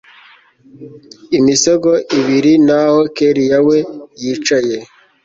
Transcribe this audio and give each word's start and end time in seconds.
imisego 1.37 1.91
ibiri 2.19 2.53
naho 2.67 2.99
kellia 3.15 3.57
we 3.67 3.77
yicaye 4.21 4.77